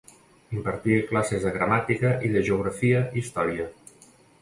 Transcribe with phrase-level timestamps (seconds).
[0.55, 3.73] Impartia classes de Gramàtica i de Geografia i Història.